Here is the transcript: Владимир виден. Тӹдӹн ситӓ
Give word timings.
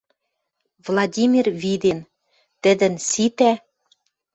Владимир 0.85 1.45
виден. 1.61 1.99
Тӹдӹн 2.61 2.93
ситӓ 3.09 3.51